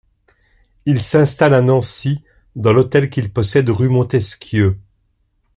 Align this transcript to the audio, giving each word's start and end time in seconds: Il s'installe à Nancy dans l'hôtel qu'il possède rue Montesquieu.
Il 0.87 0.99
s'installe 0.99 1.53
à 1.53 1.61
Nancy 1.61 2.23
dans 2.55 2.73
l'hôtel 2.73 3.11
qu'il 3.11 3.31
possède 3.31 3.69
rue 3.69 3.87
Montesquieu. 3.87 4.79